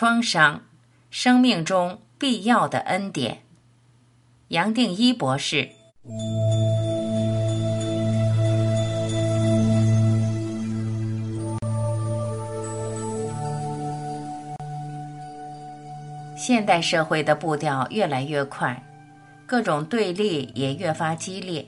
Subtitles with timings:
[0.00, 0.62] 创伤，
[1.10, 3.38] 生命中必要的恩典。
[4.46, 5.70] 杨定一博士。
[16.36, 18.80] 现代社会的步调越来越快，
[19.46, 21.66] 各种对立也越发激烈，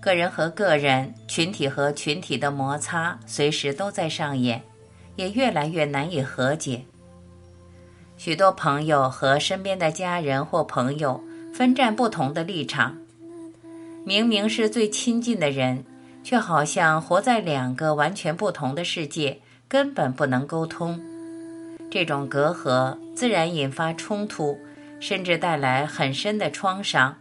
[0.00, 4.62] 个人和个人、群体和群体的摩擦随时都在上演，
[5.14, 6.84] 也越来越难以和解。
[8.16, 12.96] 许多朋友和身边的家人或朋友分站不同的立场，
[14.04, 15.84] 明明是最亲近的人，
[16.24, 21.00] 却好像活在两个完全不同的世界，根本不能沟通。
[21.90, 24.58] 这种隔阂自然引发冲突，
[24.98, 27.16] 甚至带来很深的创伤。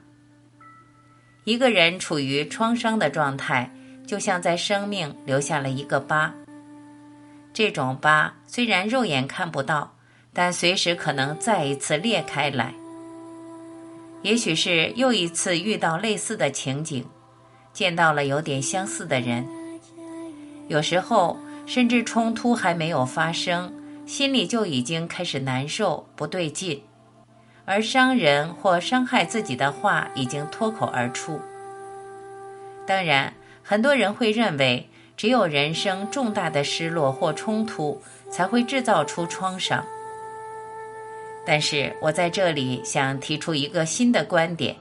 [1.44, 3.72] 一个人处于创伤的状态，
[4.08, 6.34] 就像在生命留下了一个疤。
[7.54, 9.95] 这种疤虽然肉眼看不到，
[10.36, 12.76] 但随时可能再一次裂开来。
[14.22, 17.04] 也许是又一次遇到类似的情景，
[17.74, 19.48] 见到了有点相似的人。
[20.68, 23.74] 有时候甚至冲突还没有发生。
[24.06, 26.84] 心里就已经开始难受，不对劲，
[27.66, 31.42] 而伤人或伤害自己的话已经脱口而出。
[32.86, 39.84] 当然，很多人会认为，只有人生重大的失落或冲突才会制造出创伤。
[41.46, 44.76] 但是我在这里想提出一个新的观点：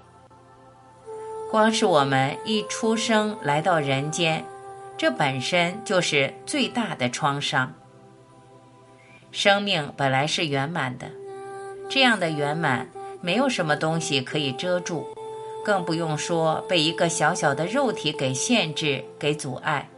[1.50, 4.44] 光是我们一出生来到人间，
[4.96, 7.72] 这本身就是最大的创伤。
[9.30, 11.10] 生命本来是圆满的，
[11.88, 12.88] 这样的圆满
[13.20, 15.06] 没有什么东西可以遮住，
[15.64, 19.88] 更不用说被一个小小的肉体给限制、给阻碍。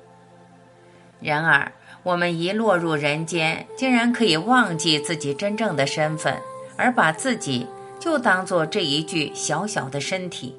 [1.20, 1.72] 然而，
[2.03, 6.41] 我们一落入人间，竟然可以忘记自己真正的身份，
[6.77, 7.67] 而把自己
[7.99, 10.55] 就当做这一具小小的身体，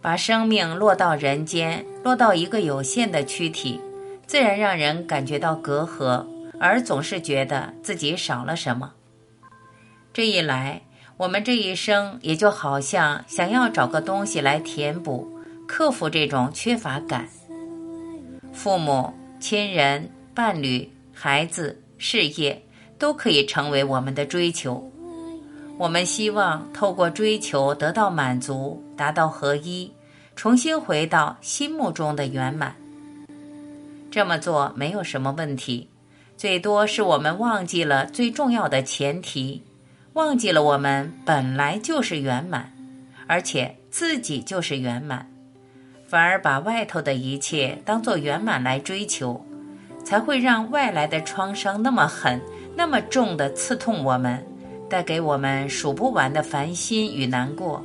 [0.00, 3.80] 把生命落到人间，落到一个有限的躯体，
[4.26, 6.26] 自然让人感觉到隔阂。
[6.60, 8.92] 而总是觉得自己少了什么。
[10.12, 10.82] 这一来，
[11.16, 15.28] 我们这一生也就好像想要找个东西来填补、
[15.66, 17.28] 克服这种缺乏感。
[18.52, 22.62] 父母亲人、伴侣、孩子、事业
[22.98, 24.90] 都可以成为我们的追求。
[25.76, 29.90] 我们希望透过追求得到满足，达到合一，
[30.36, 32.74] 重新回到心目中的圆满。
[34.10, 35.88] 这么做没有什么问题。
[36.36, 39.62] 最多是我们忘记了最重要的前提，
[40.14, 42.72] 忘记了我们本来就是圆满，
[43.26, 45.28] 而且自己就是圆满，
[46.06, 49.44] 反而把外头的一切当做圆满来追求，
[50.04, 52.40] 才会让外来的创伤那么狠、
[52.76, 54.44] 那么重的刺痛我们，
[54.88, 57.82] 带给我们数不完的烦心与难过。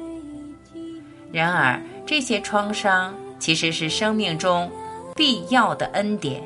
[1.32, 4.70] 然而，这些创伤其实是生命中
[5.16, 6.42] 必要的恩典。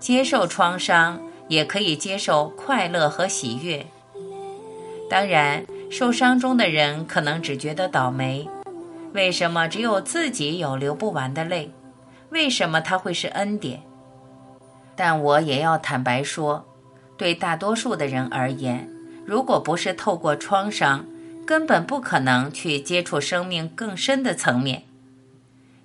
[0.00, 3.84] 接受创伤，也可以接受快乐和喜悦。
[5.08, 8.48] 当然，受伤中的人可能只觉得倒霉：
[9.12, 11.70] 为什么只有自己有流不完的泪？
[12.30, 13.82] 为什么他会是恩典？
[15.02, 16.62] 但我也要坦白说，
[17.16, 18.86] 对大多数的人而言，
[19.24, 21.06] 如果不是透过创伤，
[21.46, 24.82] 根本不可能去接触生命更深的层面。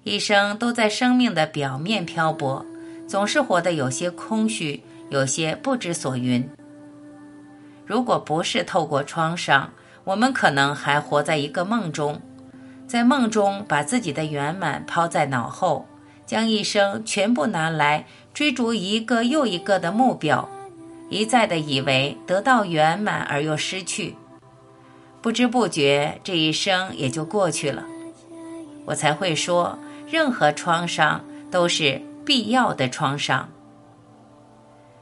[0.03, 2.65] 一生都在生命的表面漂泊。
[3.07, 6.49] 总是活得有些空虚，有些不知所云。
[7.85, 9.71] 如果不是透过创伤，
[10.03, 12.19] 我们可能还活在一个梦中，
[12.85, 15.87] 在梦中把自己的圆满抛在脑后，
[16.25, 20.49] 将一生全部拿来追逐一个又一个的目标，
[21.09, 24.15] 一再的以为得到圆满而又失去，
[25.21, 27.85] 不知不觉这一生也就过去了。
[28.85, 29.77] 我才会说，
[30.09, 32.01] 任何创伤都是。
[32.25, 33.47] 必要的创伤，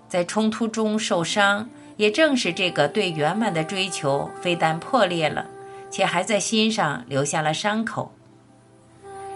[0.09, 5.45] 在冲突中受伤，也正是这个对圆满的追求，非但破裂了，
[5.89, 8.11] 且还在心上留下了伤口。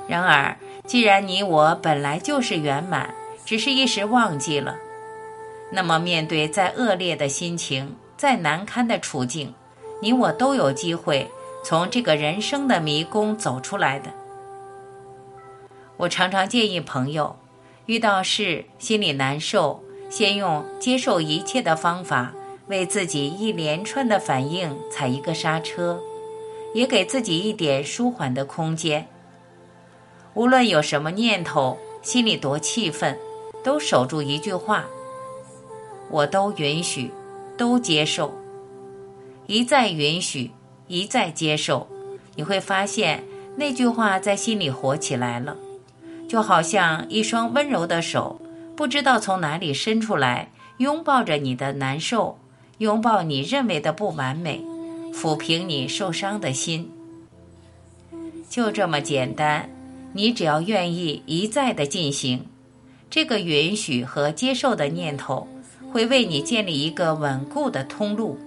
[0.05, 0.57] 然而，
[0.87, 3.13] 既然你我本来就是圆满，
[3.45, 4.77] 只是一时忘记了，
[5.71, 9.53] 那么面对再恶劣的心情、再难堪的处境，
[10.01, 11.29] 你我都有机会
[11.63, 14.09] 从这个人生的迷宫走出来的。
[15.97, 17.35] 我常常建议朋友。
[17.87, 22.33] 遇到事心里难受，先用接受一切的方法，
[22.67, 26.01] 为自己一连串的反应踩一个刹车，
[26.73, 29.07] 也给自己一点舒缓的空间。
[30.37, 33.17] 无论有什么念头，心里多气愤，
[33.63, 34.85] 都守住一句话：
[36.11, 37.11] 我都允许，
[37.57, 38.31] 都接受。
[39.47, 40.51] 一再允许，
[40.85, 41.87] 一再接受，
[42.35, 43.23] 你会发现
[43.55, 45.57] 那句话在心里活起来了，
[46.29, 48.39] 就好像一双温柔的手，
[48.75, 52.37] 不知道从哪里伸出来，拥抱着你的难受，
[52.77, 54.63] 拥抱你认为的不完美，
[55.11, 56.91] 抚平你受伤的心。
[58.47, 59.67] 就这么简单，
[60.13, 62.47] 你只要愿意一再的进行，
[63.09, 65.47] 这个允许和接受的念头，
[65.91, 68.39] 会为你建立一个稳固的通路。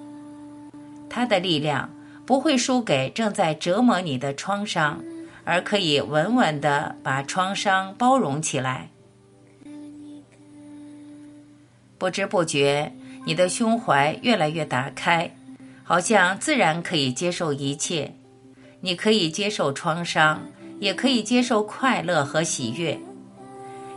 [1.08, 1.90] 它的力量
[2.26, 5.02] 不会输给正在折磨你的创伤，
[5.44, 8.90] 而可以稳稳的把创伤包容起来。
[11.98, 12.92] 不知不觉，
[13.26, 15.36] 你的胸怀越来越打开，
[15.84, 18.14] 好像自然可以接受一切。
[18.80, 20.48] 你可以接受创伤，
[20.80, 22.98] 也可以接受快乐和喜悦。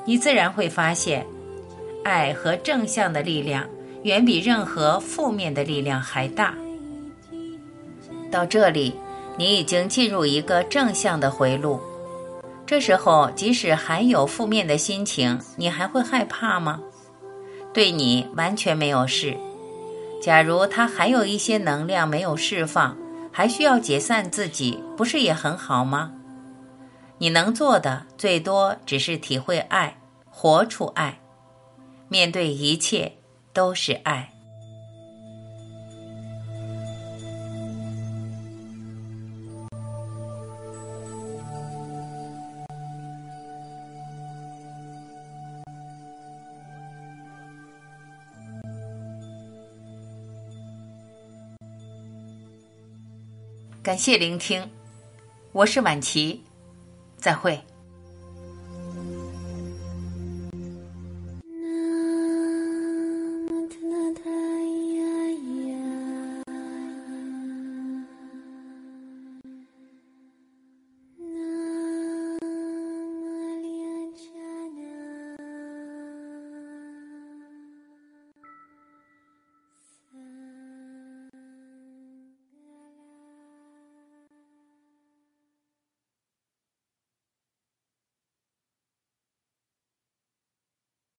[0.05, 1.25] 你自然会发现，
[2.03, 3.65] 爱和正向的力量
[4.03, 6.53] 远比任何负面的力量还大。
[8.29, 8.93] 到这里，
[9.37, 11.79] 你已经进入一个正向的回路。
[12.65, 16.79] 这时候，即使还有负面的心情，你还会害怕吗？
[17.73, 19.35] 对你完全没有事。
[20.21, 22.95] 假如他还有一些能量没有释放。
[23.35, 26.11] 还需要解散自己，不是也很好吗？
[27.19, 29.95] 你能做的最多只是体会爱，
[30.29, 31.17] 活出爱，
[32.09, 33.11] 面对一切
[33.53, 34.29] 都是爱。
[53.81, 54.69] 感谢聆听，
[55.51, 56.41] 我是晚琪，
[57.23, 57.72] 再会。